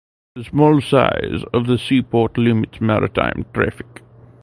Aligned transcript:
The 0.33 0.43
small 0.43 0.81
size 0.81 1.43
of 1.53 1.67
the 1.67 1.77
seaport 1.77 2.35
limits 2.35 2.81
maritime 2.81 3.45
traffic. 3.53 4.01